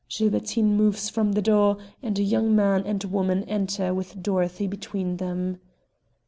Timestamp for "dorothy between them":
4.23-5.59